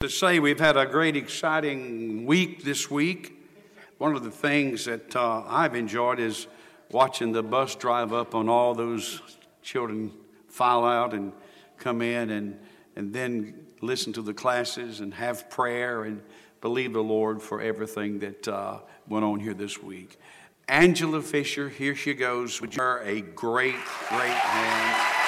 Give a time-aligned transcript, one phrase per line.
[0.00, 3.46] To say we've had a great, exciting week this week.
[3.98, 6.46] One of the things that uh, I've enjoyed is
[6.90, 9.20] watching the bus drive up on all those
[9.60, 10.10] children
[10.48, 11.34] file out and
[11.76, 12.58] come in and,
[12.96, 16.22] and then listen to the classes and have prayer and
[16.62, 20.18] believe the Lord for everything that uh, went on here this week.
[20.66, 22.58] Angela Fisher, here she goes.
[22.58, 22.68] You
[23.02, 23.76] a great,
[24.08, 25.19] great hand?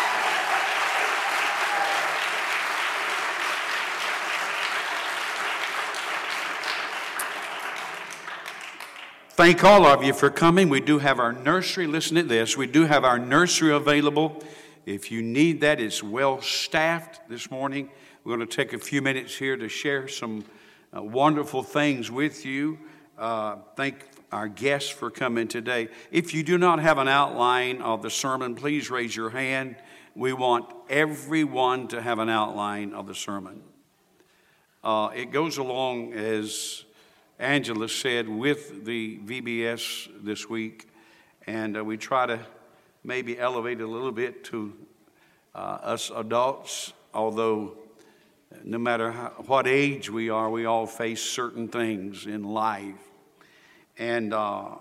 [9.43, 10.69] Thank all of you for coming.
[10.69, 11.89] We do have our nursery.
[11.89, 12.57] Listen to this.
[12.57, 14.41] We do have our nursery available.
[14.87, 17.91] If you need that, it's well staffed this morning.
[18.23, 20.45] We're going to take a few minutes here to share some
[20.97, 22.79] uh, wonderful things with you.
[23.19, 25.89] Uh, thank our guests for coming today.
[26.13, 29.75] If you do not have an outline of the sermon, please raise your hand.
[30.15, 33.65] We want everyone to have an outline of the sermon.
[34.85, 36.85] Uh, it goes along as
[37.43, 40.89] Angela said with the VBS this week,
[41.45, 42.39] and uh, we try to
[43.03, 44.73] maybe elevate a little bit to
[45.53, 47.77] uh, us adults, although
[48.63, 52.95] no matter how, what age we are, we all face certain things in life.
[53.99, 54.77] And uh,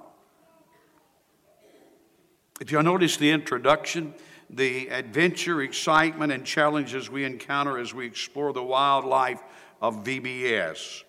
[2.59, 4.13] if you'll notice the introduction,
[4.51, 9.41] the adventure, excitement, and challenges we encounter as we explore the wildlife
[9.81, 11.05] of VBS.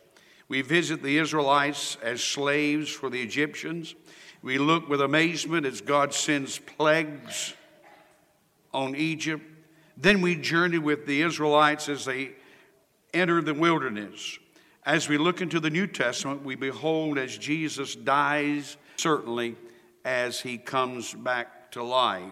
[0.53, 3.95] We visit the Israelites as slaves for the Egyptians.
[4.43, 7.55] We look with amazement as God sends plagues
[8.75, 9.43] on Egypt.
[9.97, 12.33] Then we journey with the Israelites as they
[13.15, 14.39] enter the wilderness.
[14.85, 19.57] As we look into the New Testament, we behold as Jesus dies, certainly
[20.05, 22.31] as he comes back to life.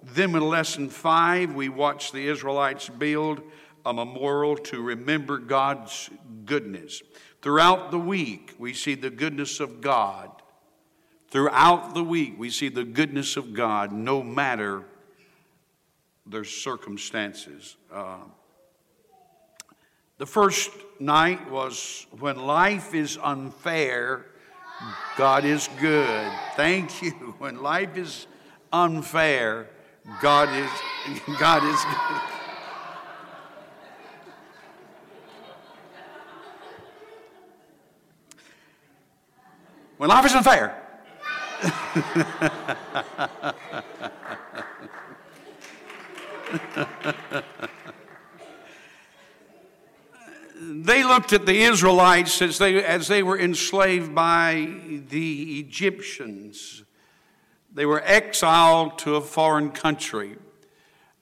[0.00, 3.42] Then, in lesson five, we watch the Israelites build
[3.84, 6.10] a memorial to remember God's
[6.44, 7.02] goodness.
[7.46, 10.32] Throughout the week, we see the goodness of God.
[11.30, 14.82] Throughout the week, we see the goodness of God no matter
[16.26, 17.76] their circumstances.
[17.88, 18.16] Uh,
[20.18, 24.26] the first night was when life is unfair,
[25.16, 26.28] God is good.
[26.56, 27.12] Thank you.
[27.38, 28.26] When life is
[28.72, 29.68] unfair,
[30.20, 30.70] God is
[31.38, 32.35] God is good.
[39.96, 40.82] When life is unfair.
[50.60, 54.68] they looked at the Israelites as they, as they were enslaved by
[55.08, 56.82] the Egyptians.
[57.72, 60.36] They were exiled to a foreign country.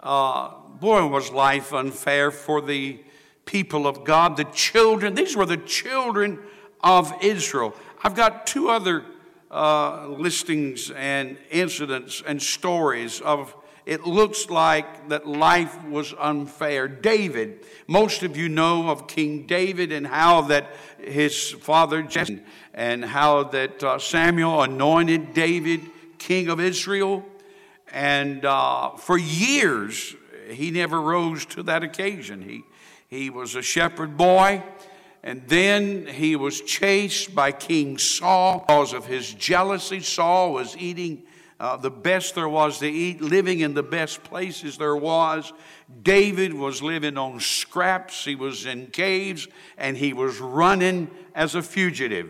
[0.01, 3.01] Uh, boy, was life unfair for the
[3.45, 5.15] people of God, the children.
[5.15, 6.41] These were the children
[6.81, 7.75] of Israel.
[8.07, 9.03] I've got two other
[9.51, 13.57] uh, listings and incidents and stories of
[13.87, 16.87] it looks like that life was unfair.
[16.87, 22.43] David, most of you know of King David and how that his father Jesse
[22.75, 25.81] and how that uh, Samuel anointed David
[26.19, 27.25] king of Israel.
[27.91, 30.15] And uh, for years,
[30.51, 32.43] he never rose to that occasion.
[32.43, 32.65] He,
[33.09, 34.63] he was a shepherd boy
[35.25, 40.01] and then he was chased by King Saul because of his jealousy.
[40.01, 41.23] Saul was eating
[41.59, 45.51] uh, the best there was to eat, living in the best places there was.
[46.03, 49.49] David was living on scraps, he was in caves,
[49.79, 52.29] and he was running as a fugitive.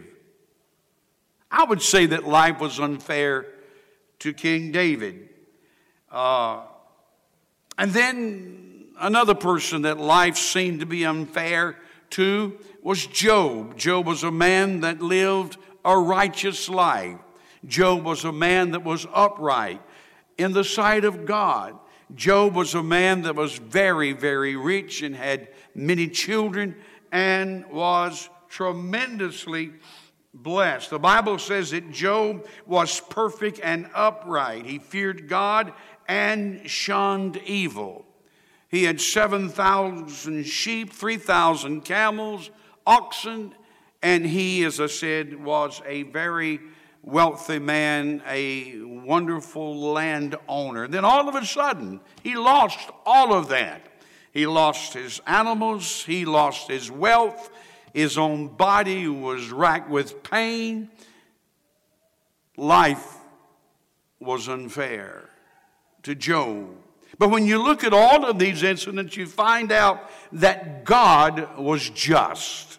[1.50, 3.47] I would say that life was unfair
[4.21, 5.31] to King David.
[6.12, 6.61] Uh,
[7.76, 11.76] and then another person that life seemed to be unfair
[12.14, 13.76] to was Job.
[13.76, 17.19] Job was a man that lived a righteous life.
[17.66, 19.80] Job was a man that was upright
[20.38, 21.78] in the sight of God.
[22.14, 26.76] Job was a man that was very, very rich and had many children
[27.10, 29.72] and was tremendously
[30.32, 30.90] blessed.
[30.90, 34.67] The Bible says that Job was perfect and upright.
[34.67, 35.72] He feared God
[36.06, 38.05] and shunned evil.
[38.75, 42.50] He had 7,000 sheep, 3,000 camels,
[42.85, 43.55] oxen,
[44.03, 46.59] and he, as I said, was a very
[47.00, 50.88] wealthy man, a wonderful landowner.
[50.88, 53.87] Then all of a sudden, he lost all of that.
[54.32, 57.50] He lost his animals, he lost his wealth,
[57.93, 60.91] his own body was racked with pain.
[62.56, 63.19] Life
[64.19, 65.31] was unfair
[66.03, 66.83] to Job.
[67.19, 71.88] But when you look at all of these incidents, you find out that God was
[71.90, 72.78] just.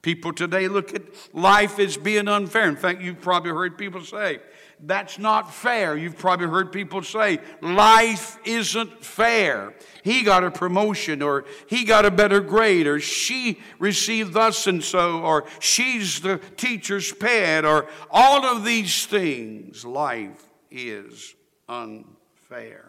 [0.00, 1.02] People today look at
[1.34, 2.68] life as being unfair.
[2.68, 4.38] In fact, you've probably heard people say,
[4.80, 5.96] that's not fair.
[5.96, 9.74] You've probably heard people say, life isn't fair.
[10.04, 14.82] He got a promotion, or he got a better grade, or she received thus and
[14.84, 19.84] so, or she's the teacher's pet, or all of these things.
[19.84, 21.34] Life is
[21.68, 22.87] unfair.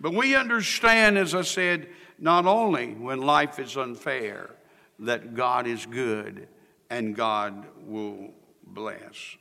[0.00, 4.50] But we understand, as I said, not only when life is unfair,
[5.00, 6.48] that God is good
[6.90, 8.30] and God will
[8.64, 9.36] bless.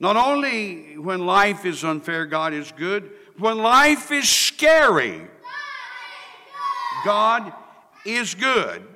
[0.00, 5.22] Not only when life is unfair, God is good, when life is scary,
[7.04, 7.52] God
[8.04, 8.86] is good.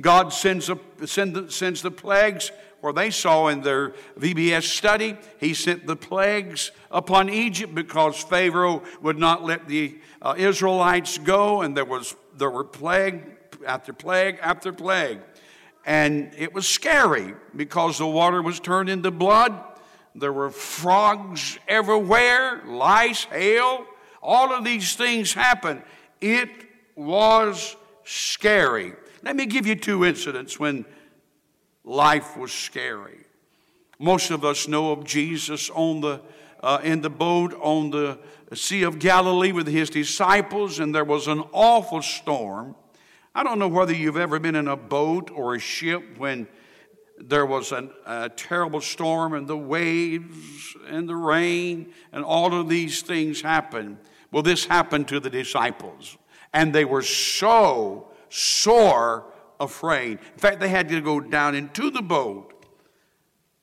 [0.00, 2.52] God sends, a, send the, sends the plagues,
[2.82, 8.82] or they saw in their VBS study, He sent the plagues upon Egypt because Pharaoh
[9.02, 13.22] would not let the uh, Israelites go, and there, was, there were plague
[13.66, 15.20] after plague after plague.
[15.86, 19.58] And it was scary because the water was turned into blood.
[20.14, 23.86] There were frogs everywhere, lice, hail.
[24.22, 25.82] All of these things happened.
[26.20, 26.50] It
[26.94, 28.92] was scary.
[29.22, 30.84] Let me give you two incidents when
[31.90, 33.18] life was scary.
[33.98, 36.20] Most of us know of Jesus on the,
[36.62, 38.18] uh, in the boat on the
[38.54, 42.76] Sea of Galilee with his disciples, and there was an awful storm.
[43.34, 46.46] I don't know whether you've ever been in a boat or a ship when
[47.18, 52.68] there was an, a terrible storm and the waves and the rain and all of
[52.68, 53.98] these things happened.
[54.30, 56.16] Well, this happened to the disciples,
[56.52, 59.26] and they were so sore
[59.60, 60.18] afraid.
[60.32, 62.54] In fact, they had to go down into the boat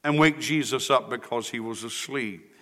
[0.03, 2.53] and wake Jesus up because he was asleep.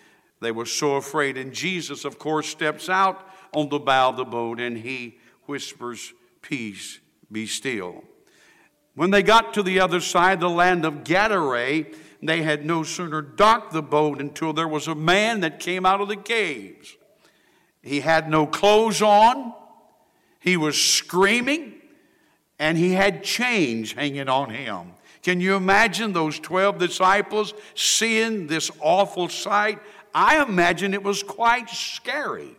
[0.41, 1.37] They were so afraid.
[1.37, 6.13] And Jesus, of course, steps out on the bow of the boat and he whispers,
[6.41, 6.99] Peace,
[7.31, 8.03] be still.
[8.95, 11.85] When they got to the other side, the land of Gadara,
[12.21, 16.01] they had no sooner docked the boat until there was a man that came out
[16.01, 16.95] of the caves.
[17.81, 19.53] He had no clothes on,
[20.39, 21.74] he was screaming,
[22.59, 24.93] and he had chains hanging on him.
[25.21, 29.79] Can you imagine those 12 disciples seeing this awful sight?
[30.13, 32.55] I imagine it was quite scary.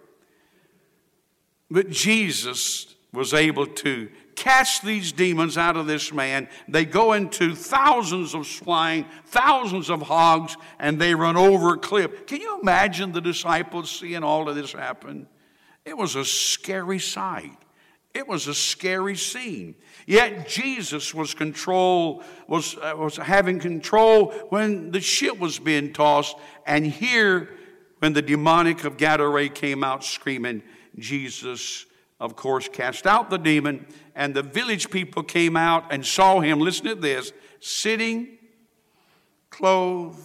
[1.70, 6.48] But Jesus was able to cast these demons out of this man.
[6.68, 12.26] They go into thousands of swine, thousands of hogs, and they run over a cliff.
[12.26, 15.26] Can you imagine the disciples seeing all of this happen?
[15.84, 17.56] It was a scary sight.
[18.12, 19.74] It was a scary scene.
[20.06, 26.36] Yet Jesus was control was, uh, was having control when the ship was being tossed,
[26.64, 27.50] and here,
[27.98, 30.62] when the demoniac of Gadara came out screaming,
[30.98, 31.86] Jesus
[32.18, 36.60] of course, cast out the demon, and the village people came out and saw him,
[36.60, 38.38] listen to this, sitting,
[39.50, 40.20] clothed,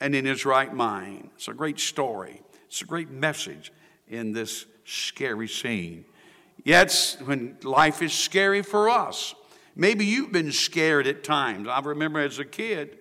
[0.00, 1.30] and in his right mind.
[1.36, 2.42] It's a great story.
[2.66, 3.72] It's a great message
[4.08, 6.04] in this scary scene.
[6.62, 9.34] Yet, when life is scary for us,
[9.74, 11.68] maybe you've been scared at times.
[11.68, 12.98] I remember as a kid,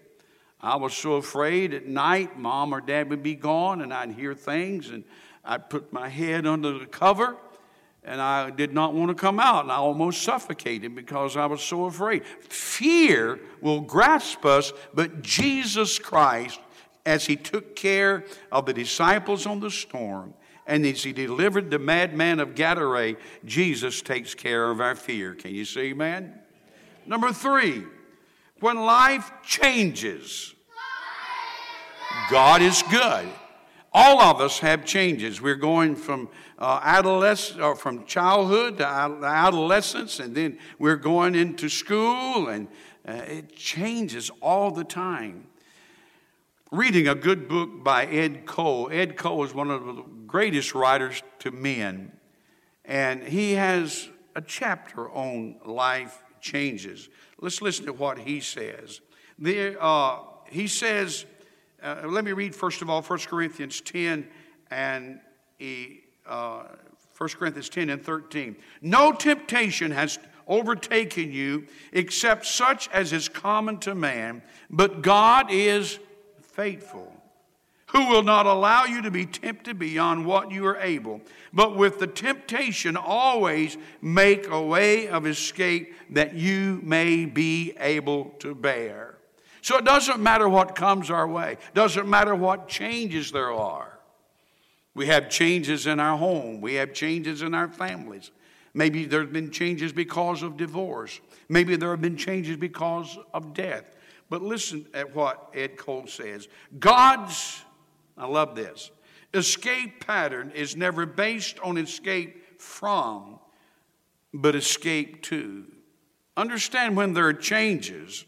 [0.60, 4.34] I was so afraid at night, mom or dad would be gone, and I'd hear
[4.34, 5.04] things, and
[5.46, 7.38] I'd put my head under the cover
[8.06, 11.62] and I did not want to come out, and I almost suffocated because I was
[11.62, 12.26] so afraid.
[12.26, 16.60] Fear will grasp us, but Jesus Christ,
[17.06, 20.34] as He took care of the disciples on the storm,
[20.66, 23.16] and as He delivered the madman of Gadara,
[23.46, 25.34] Jesus takes care of our fear.
[25.36, 26.40] Can you see, man?
[27.06, 27.84] Number three,
[28.60, 30.56] when life changes,
[32.30, 33.28] God is good.
[33.92, 35.40] All of us have changes.
[35.40, 41.70] We're going from uh, adolescence or from childhood to adolescence, and then we're going into
[41.70, 42.68] school, and
[43.08, 45.48] uh, it changes all the time.
[46.72, 48.90] Reading a good book by Ed Cole.
[48.92, 50.04] Ed Cole is one of the
[50.34, 52.12] greatest writers to men,
[52.86, 57.08] and he has a chapter on life changes.
[57.40, 59.00] Let's listen to what he says.
[59.38, 61.28] There, uh, he says,
[61.84, 64.28] uh, let me read first of all 1 Corinthians 10
[64.72, 65.20] and
[66.26, 66.64] uh,
[67.16, 68.56] 1 Corinthians 10 and 13.
[68.82, 76.00] No temptation has overtaken you except such as is common to man, but God is
[76.42, 77.13] faithful,
[77.94, 81.22] who will not allow you to be tempted beyond what you are able,
[81.54, 88.26] but with the temptation always make a way of escape that you may be able
[88.40, 89.18] to bear.
[89.62, 94.00] So it doesn't matter what comes our way, doesn't matter what changes there are.
[94.96, 96.62] We have changes in our home.
[96.62, 98.32] We have changes in our families.
[98.74, 101.20] Maybe there have been changes because of divorce.
[101.48, 103.86] Maybe there have been changes because of death.
[104.30, 106.48] But listen at what Ed Cole says
[106.80, 107.64] God's,
[108.18, 108.92] I love this,
[109.34, 113.40] escape pattern is never based on escape from,
[114.34, 115.66] but escape to.
[116.36, 118.26] Understand when there are changes,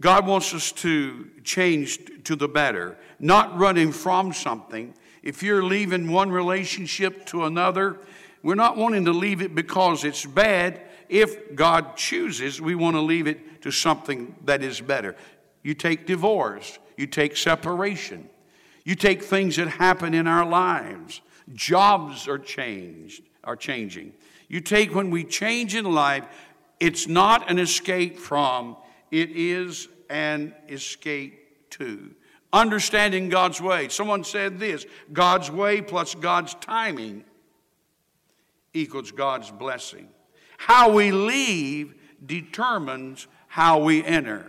[0.00, 4.94] God wants us to change to the better, not running from something.
[5.22, 7.98] If you're leaving one relationship to another,
[8.42, 10.80] we're not wanting to leave it because it's bad.
[11.08, 15.16] If God chooses, we want to leave it to something that is better.
[15.62, 18.28] You take divorce, you take separation,
[18.88, 21.20] you take things that happen in our lives.
[21.52, 24.14] Jobs are changed, are changing.
[24.48, 26.24] You take when we change in life,
[26.80, 28.78] it's not an escape from,
[29.10, 32.14] it is an escape to.
[32.50, 33.90] Understanding God's way.
[33.90, 37.24] Someone said this God's way plus God's timing
[38.72, 40.08] equals God's blessing.
[40.56, 44.46] How we leave determines how we enter.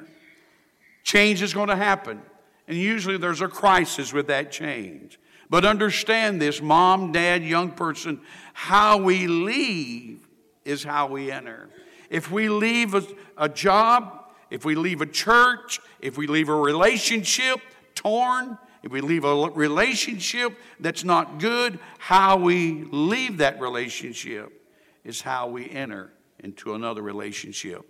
[1.04, 2.22] Change is going to happen,
[2.70, 5.20] and usually there's a crisis with that change.
[5.50, 8.22] But understand this, mom, dad, young person,
[8.54, 10.28] how we leave
[10.64, 11.70] is how we enter.
[12.12, 13.04] If we leave a,
[13.38, 17.60] a job, if we leave a church, if we leave a relationship
[17.96, 24.70] torn, if we leave a relationship that's not good, how we leave that relationship
[25.04, 27.82] is how we enter into another relationship.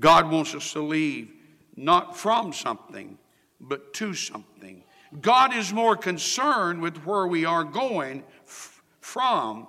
[0.00, 1.30] God wants us to leave
[1.76, 3.18] not from something,
[3.60, 4.84] but to something.
[5.20, 9.68] God is more concerned with where we are going f- from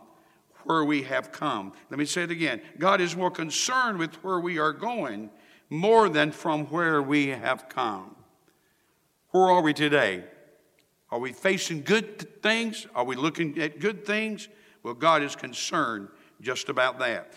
[0.64, 1.74] where we have come.
[1.90, 2.62] Let me say it again.
[2.78, 5.30] God is more concerned with where we are going
[5.70, 8.16] more than from where we have come.
[9.32, 10.26] Where are we today?
[11.10, 12.88] Are we facing good things?
[12.94, 14.50] Are we looking at good things?
[14.84, 16.10] Well, God is concerned
[16.42, 17.34] just about that.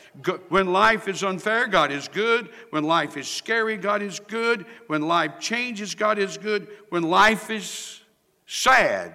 [0.49, 2.51] When life is unfair, God is good.
[2.71, 4.67] When life is scary, God is good.
[4.89, 6.69] When life changes, God is good.
[6.91, 8.01] When life is
[8.47, 9.15] sad,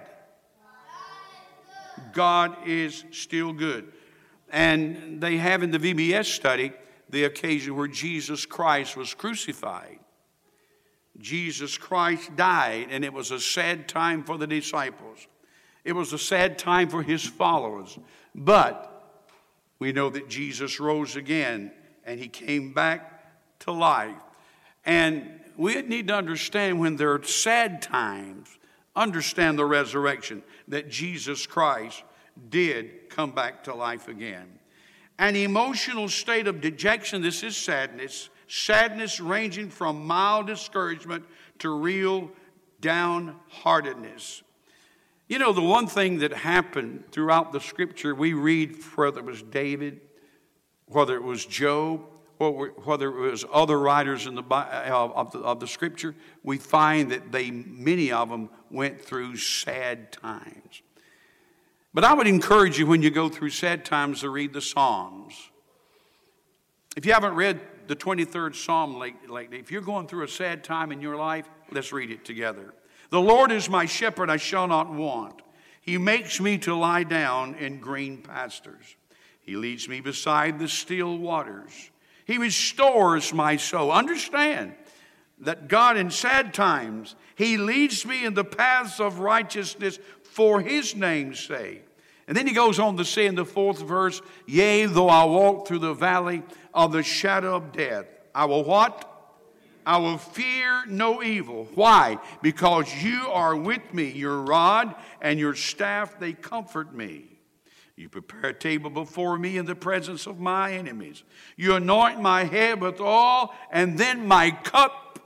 [2.12, 3.92] God is still good.
[4.50, 6.72] And they have in the VBS study
[7.08, 9.98] the occasion where Jesus Christ was crucified.
[11.18, 15.26] Jesus Christ died, and it was a sad time for the disciples.
[15.84, 17.98] It was a sad time for his followers.
[18.34, 18.95] But
[19.78, 21.70] we know that Jesus rose again
[22.04, 24.14] and he came back to life.
[24.84, 28.48] And we need to understand when there are sad times,
[28.94, 32.02] understand the resurrection, that Jesus Christ
[32.48, 34.58] did come back to life again.
[35.18, 41.24] An emotional state of dejection, this is sadness, sadness ranging from mild discouragement
[41.58, 42.30] to real
[42.82, 44.42] downheartedness.
[45.28, 49.42] You know, the one thing that happened throughout the scripture, we read whether it was
[49.42, 50.00] David,
[50.86, 52.02] whether it was Job,
[52.38, 56.14] or whether it was other writers in the, uh, of, the, of the scripture,
[56.44, 60.82] we find that they, many of them went through sad times.
[61.94, 65.34] But I would encourage you when you go through sad times to read the Psalms.
[66.96, 70.92] If you haven't read the 23rd Psalm lately, if you're going through a sad time
[70.92, 72.74] in your life, let's read it together.
[73.10, 75.42] The Lord is my shepherd, I shall not want.
[75.80, 78.96] He makes me to lie down in green pastures.
[79.40, 81.90] He leads me beside the still waters.
[82.24, 83.92] He restores my soul.
[83.92, 84.74] Understand
[85.38, 90.96] that God, in sad times, He leads me in the paths of righteousness for His
[90.96, 91.86] name's sake.
[92.28, 95.68] And then he goes on to say in the fourth verse, Yea, though I walk
[95.68, 96.42] through the valley
[96.74, 99.15] of the shadow of death, I will what?
[99.86, 101.68] I will fear no evil.
[101.76, 102.18] Why?
[102.42, 104.10] Because you are with me.
[104.10, 107.26] Your rod and your staff, they comfort me.
[107.94, 111.22] You prepare a table before me in the presence of my enemies.
[111.56, 115.20] You anoint my head with oil, and then my cup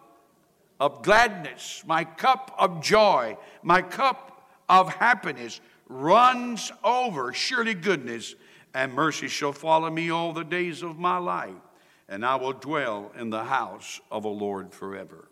[0.79, 7.33] of gladness, my cup of joy, my cup of happiness runs over.
[7.33, 8.37] Surely goodness
[8.73, 11.51] and mercy shall follow me all the days of my life,
[12.11, 15.29] and I will dwell in the house of the Lord forever.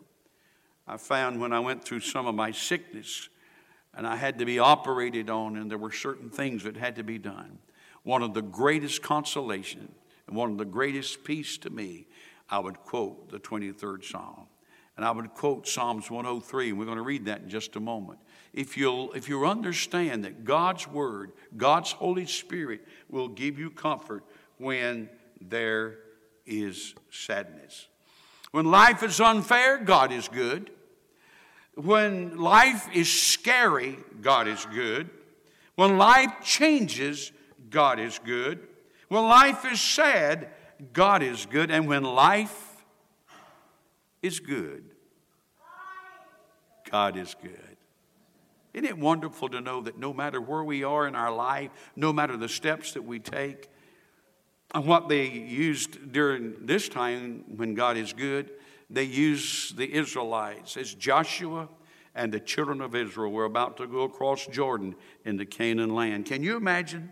[0.87, 3.29] I found when I went through some of my sickness
[3.93, 7.03] and I had to be operated on, and there were certain things that had to
[7.03, 7.59] be done.
[8.03, 9.91] One of the greatest consolation
[10.27, 12.07] and one of the greatest peace to me,
[12.49, 14.47] I would quote the 23rd Psalm.
[14.95, 17.79] And I would quote Psalms 103, and we're going to read that in just a
[17.79, 18.19] moment
[18.53, 24.23] if you'll if you understand that God's word, God's Holy Spirit will give you comfort
[24.57, 25.09] when
[25.39, 25.99] there
[26.49, 27.87] is sadness.
[28.51, 30.71] When life is unfair, God is good.
[31.75, 35.09] When life is scary, God is good.
[35.75, 37.31] When life changes,
[37.69, 38.67] God is good.
[39.07, 40.49] When life is sad,
[40.91, 41.71] God is good.
[41.71, 42.83] And when life
[44.21, 44.83] is good,
[46.89, 47.77] God is good.
[48.73, 52.11] Isn't it wonderful to know that no matter where we are in our life, no
[52.11, 53.69] matter the steps that we take,
[54.73, 58.51] what they used during this time when God is good,
[58.89, 61.67] they used the Israelites as Joshua
[62.15, 64.95] and the children of Israel were about to go across Jordan
[65.25, 66.25] into Canaan land.
[66.25, 67.09] Can you imagine?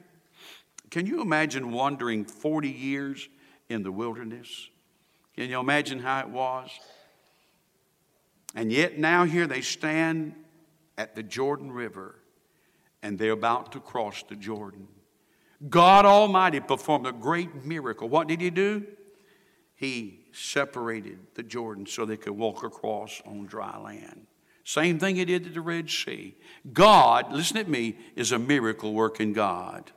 [0.89, 3.27] Can you imagine wandering 40 years
[3.69, 4.69] in the wilderness?
[5.35, 6.69] Can you imagine how it was?
[8.55, 10.33] And yet now here they stand
[10.97, 12.15] at the Jordan River
[13.03, 14.87] and they're about to cross the Jordan.
[15.69, 18.07] God Almighty performed a great miracle.
[18.09, 18.85] What did He do?
[19.75, 24.27] He separated the Jordan so they could walk across on dry land.
[24.63, 26.35] Same thing He did to the Red Sea.
[26.73, 29.91] God, listen at me, is a miracle working God.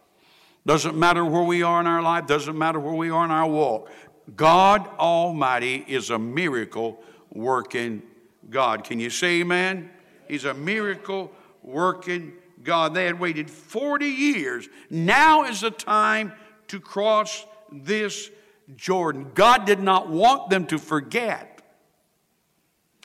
[0.67, 3.49] Doesn't matter where we are in our life, doesn't matter where we are in our
[3.49, 3.91] walk.
[4.37, 7.03] God Almighty is a miracle
[7.33, 8.03] working
[8.49, 8.85] God.
[8.85, 9.91] Can you say amen?
[10.29, 12.95] He's a miracle working God.
[12.95, 14.69] They had waited 40 years.
[14.89, 16.33] Now is the time
[16.69, 18.31] to cross this
[18.77, 19.31] Jordan.
[19.35, 21.63] God did not want them to forget,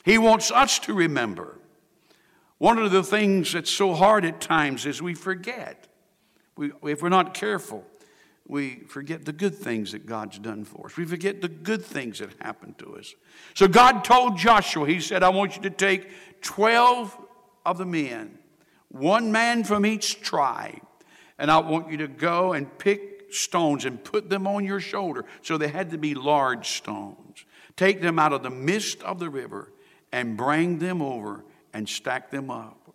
[0.03, 1.59] He wants us to remember.
[2.57, 5.88] One of the things that's so hard at times is we forget.
[6.55, 7.85] We, if we're not careful,
[8.47, 10.95] we forget the good things that God's done for us.
[10.95, 13.13] We forget the good things that happened to us.
[13.55, 16.09] So God told Joshua, He said, I want you to take
[16.41, 17.17] 12
[17.65, 18.38] of the men,
[18.89, 20.82] one man from each tribe,
[21.38, 25.25] and I want you to go and pick stones and put them on your shoulder.
[25.42, 27.46] So they had to be large stones.
[27.75, 29.72] Take them out of the midst of the river
[30.12, 32.94] and bring them over and stack them up.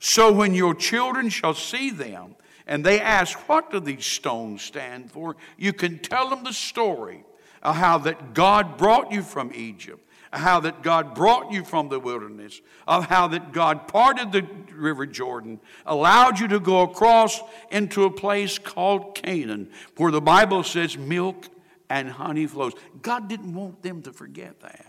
[0.00, 2.34] So when your children shall see them,
[2.66, 5.36] and they ask, What do these stones stand for?
[5.56, 7.24] You can tell them the story
[7.62, 12.00] of how that God brought you from Egypt how that God brought you from the
[12.00, 18.04] wilderness, of how that God parted the river Jordan, allowed you to go across into
[18.04, 21.48] a place called Canaan, where the Bible says milk
[21.88, 22.72] and honey flows.
[23.02, 24.86] God didn't want them to forget that.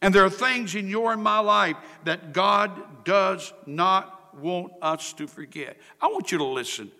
[0.00, 5.12] And there are things in your and my life that God does not want us
[5.14, 5.76] to forget.
[6.00, 6.90] I want you to listen.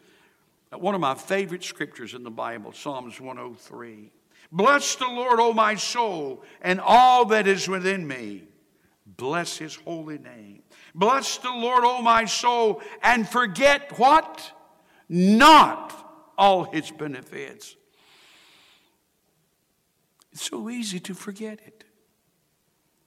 [0.71, 4.11] One of my favorite scriptures in the Bible, Psalms 103.
[4.53, 8.45] Bless the Lord, O my soul, and all that is within me.
[9.07, 10.63] Bless his holy name.
[10.95, 14.53] Bless the Lord, O my soul, and forget what?
[15.09, 17.77] Not all his benefits.
[20.33, 21.85] It's so easy to forget it.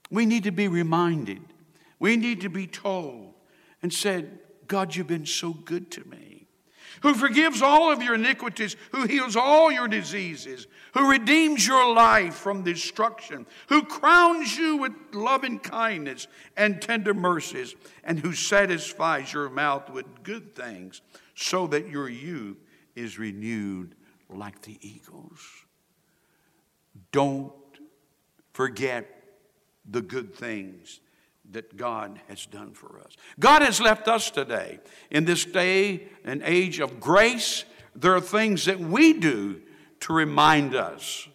[0.09, 1.41] We need to be reminded.
[1.99, 3.33] We need to be told
[3.83, 6.34] and said, God, you've been so good to me
[7.01, 12.35] who forgives all of your iniquities, who heals all your diseases, who redeems your life
[12.35, 16.27] from destruction, who crowns you with loving kindness
[16.57, 21.01] and tender mercies, and who satisfies your mouth with good things,
[21.35, 22.57] so that your youth
[22.95, 23.95] is renewed
[24.29, 25.39] like the eagles.
[27.11, 27.51] Don't
[28.53, 29.23] forget
[29.89, 30.99] the good things
[31.51, 33.15] that God has done for us.
[33.39, 34.79] God has left us today
[35.09, 37.65] in this day and age of grace.
[37.95, 39.61] There are things that we do
[40.01, 41.27] to remind us.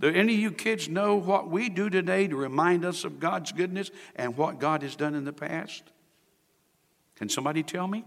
[0.00, 3.52] Do any of you kids know what we do today to remind us of God's
[3.52, 5.82] goodness and what God has done in the past?
[7.16, 8.04] Can somebody tell me?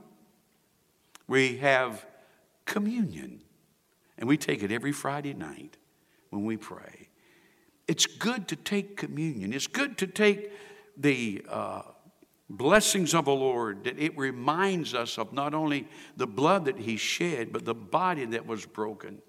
[1.28, 2.06] We have
[2.66, 3.42] communion,
[4.18, 5.78] and we take it every Friday night
[6.32, 7.10] when we pray.
[7.88, 9.54] It's good to take communion.
[9.54, 10.52] It's good to take
[10.98, 11.82] the uh,
[12.50, 16.98] blessings of the Lord, that it reminds us of not only the blood that He
[16.98, 19.22] shed, but the body that was broken.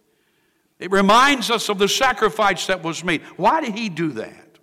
[0.79, 3.23] It reminds us of the sacrifice that was made.
[3.37, 4.59] Why did He do that?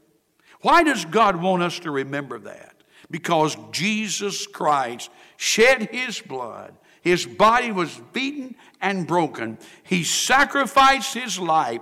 [0.62, 2.84] Why does God want us to remember that?
[3.10, 6.76] Because Jesus Christ shed His blood.
[7.02, 9.58] His body was beaten and broken.
[9.84, 11.82] He sacrificed His life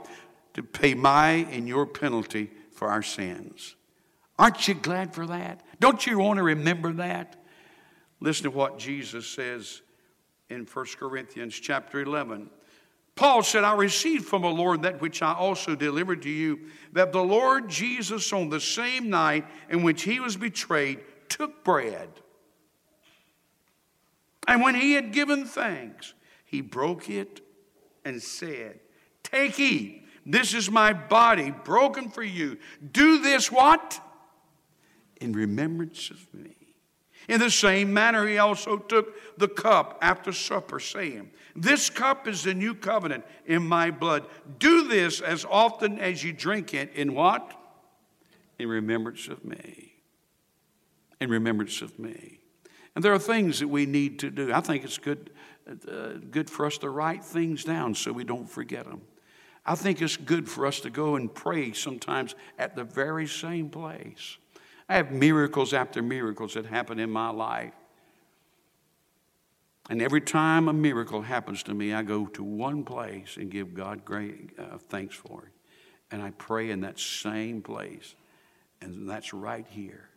[0.53, 3.75] to pay my and your penalty for our sins.
[4.39, 5.61] Aren't you glad for that?
[5.81, 7.35] Don't you want to remember that?
[8.21, 9.81] Listen to what Jesus says
[10.49, 12.49] in 1 Corinthians chapter 11.
[13.15, 17.11] Paul said, I received from the Lord that which I also delivered to you, that
[17.11, 22.07] the Lord Jesus, on the same night in which he was betrayed, took bread.
[24.47, 26.13] And when he had given thanks,
[26.45, 27.41] he broke it
[28.05, 28.79] and said,
[29.21, 30.07] Take, eat.
[30.25, 32.57] This is my body broken for you.
[32.93, 33.99] Do this what?
[35.19, 36.55] In remembrance of me.
[37.27, 42.43] In the same manner, he also took the cup after supper, saying, This cup is
[42.43, 44.25] the new covenant in my blood.
[44.57, 47.53] Do this as often as you drink it in what?
[48.57, 49.93] In remembrance of me.
[51.19, 52.39] In remembrance of me.
[52.95, 54.51] And there are things that we need to do.
[54.51, 55.29] I think it's good,
[55.69, 59.01] uh, good for us to write things down so we don't forget them.
[59.65, 63.69] I think it's good for us to go and pray sometimes at the very same
[63.69, 64.37] place.
[64.89, 67.73] I have miracles after miracles that happen in my life.
[69.87, 73.75] And every time a miracle happens to me, I go to one place and give
[73.75, 75.51] God great uh, thanks for it.
[76.11, 78.15] And I pray in that same place.
[78.81, 80.09] And that's right here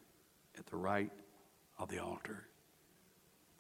[0.59, 1.11] at the right
[1.79, 2.49] of the altar.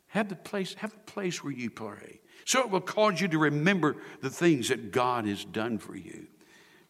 [0.09, 2.21] Have the place, have a place where you pray.
[2.45, 6.27] So it will cause you to remember the things that God has done for you.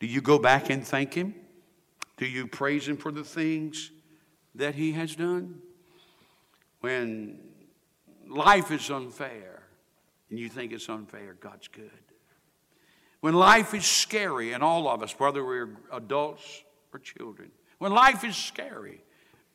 [0.01, 1.35] Do you go back and thank Him?
[2.17, 3.91] Do you praise Him for the things
[4.55, 5.61] that He has done?
[6.81, 7.39] When
[8.29, 9.63] life is unfair
[10.31, 11.91] and you think it's unfair, God's good.
[13.21, 18.25] When life is scary, and all of us, whether we're adults or children, when life
[18.25, 19.01] is scary,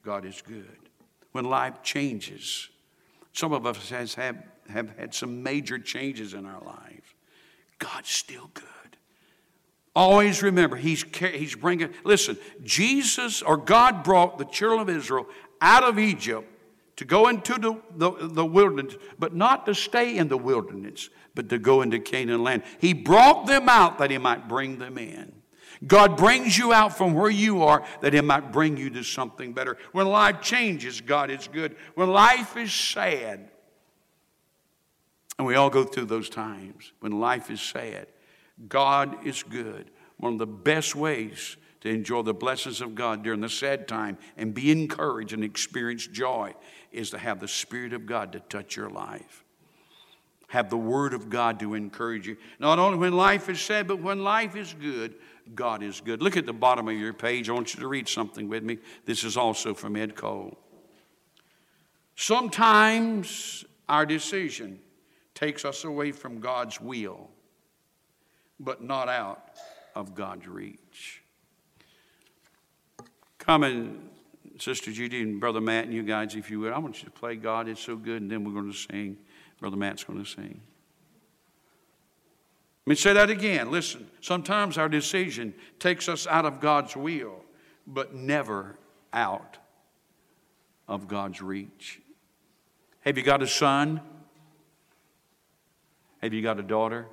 [0.04, 0.78] God is good.
[1.34, 2.70] When life changes,
[3.34, 4.38] some of us has have,
[4.70, 7.14] have had some major changes in our lives.
[7.78, 8.64] God's still good.
[9.98, 15.26] Always remember, he's, he's bringing, listen, Jesus or God brought the children of Israel
[15.60, 16.48] out of Egypt
[16.98, 21.50] to go into the, the, the, wilderness, but not to stay in the wilderness, but
[21.50, 22.62] to go into Canaan land.
[22.78, 25.34] He brought them out that he might bring them in.
[25.88, 29.54] God brings you out from where you are that He might bring you to something
[29.54, 29.78] better.
[29.94, 31.76] When life changes, God is good.
[31.96, 33.50] When life is sad,
[35.38, 38.08] and we all go through those times when life is sad,
[38.68, 39.92] God is good.
[40.18, 44.18] One of the best ways to enjoy the blessings of God during the sad time
[44.36, 46.56] and be encouraged and experience joy
[46.92, 49.44] is to have the Spirit of God to touch your life.
[50.48, 52.38] Have the Word of God to encourage you.
[52.58, 55.16] Not only when life is sad, but when life is good,
[55.54, 56.22] God is good.
[56.22, 57.50] Look at the bottom of your page.
[57.50, 58.80] I want you to read something with me.
[59.06, 60.58] This is also from Ed Cole.
[62.16, 64.80] Sometimes our decision
[65.36, 67.30] takes us away from God's will,
[68.60, 69.52] but not out
[69.96, 71.22] of God's reach.
[73.38, 74.10] Come and
[74.60, 77.12] Sister Judy and Brother Matt and you guys, if you would, I want you to
[77.12, 79.18] play God is so good, and then we're going to sing.
[79.60, 80.60] Brother Matt's going to sing.
[82.86, 83.70] Let me say that again.
[83.70, 87.44] Listen, sometimes our decision takes us out of God's will,
[87.86, 88.78] but never
[89.12, 89.58] out
[90.88, 92.00] of God's reach.
[93.02, 94.02] Have you got a son?
[96.22, 97.08] Have you got a daughter?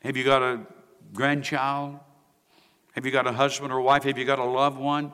[0.00, 0.60] Have you got a
[1.12, 1.98] grandchild?
[2.92, 4.04] Have you got a husband or wife?
[4.04, 5.12] Have you got a loved one,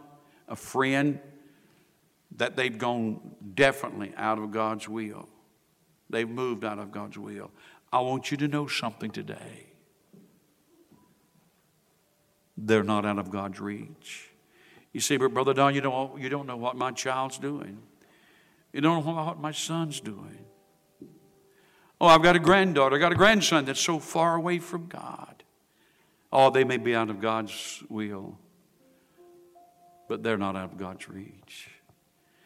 [0.48, 1.20] a friend
[2.36, 3.20] that they've gone
[3.54, 5.28] definitely out of God's will?
[6.08, 7.50] They've moved out of God's will.
[7.92, 9.66] I want you to know something today.
[12.56, 14.30] They're not out of God's reach.
[14.92, 17.82] You see, but Brother Don, you don't, you don't know what my child's doing.
[18.72, 20.46] You don't know what my son's doing.
[22.00, 25.42] Oh, I've got a granddaughter, I've got a grandson that's so far away from God.
[26.32, 28.36] Oh, they may be out of God's will,
[30.08, 31.70] but they're not out of God's reach.